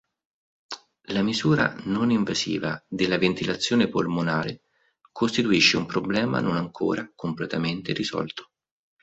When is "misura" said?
1.21-1.75